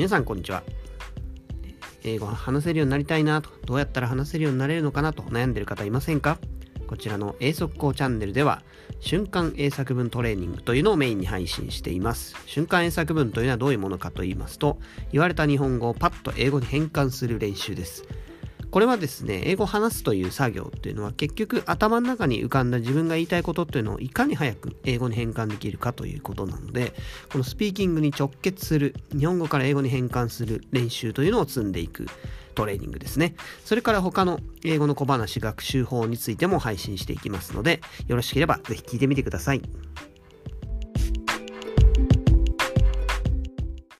[0.00, 0.62] 皆さんこんにちは。
[2.04, 3.50] 英語話せるようになりたいなと。
[3.66, 5.24] どうやったら話せるようになれるのかなと。
[5.24, 6.38] 悩んでる方いませんか？
[6.86, 8.62] こちらの英速攻チャンネルでは
[9.00, 12.34] 瞬間英作文トレーニングというのをメインに配信しています。
[12.46, 14.78] 瞬間英作文というのはどういうものかと言いますと
[15.12, 18.04] 言われた日本語をパッと英語に変換する練習です。
[18.70, 26.94] これはですね、英語を話すという作業っていうのは結局頭の中に浮かんだ自分が言いたいことっていうのをいかに早く英語に変換できるかということなので、
[27.32, 32.06] このスピーキングに直結する、日本語から英語に変換する練習というのを積んでいく
[32.54, 33.34] トレーニングですね。
[33.64, 39.62] それから他の英語の小話学習法についても配信していきますので、よろしければぜひ聞いてみてください。